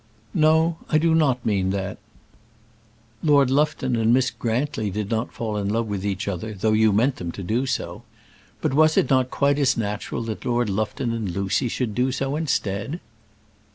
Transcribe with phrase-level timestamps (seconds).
[0.33, 1.99] "No, I do not mean that.
[3.23, 6.91] Lord Lufton and Miss Grantly did not fall in love with each other, though you
[6.91, 8.01] meant them to do so.
[8.61, 12.35] But was it not quite as natural that Lord Lufton and Lucy should do so
[12.35, 12.99] instead?"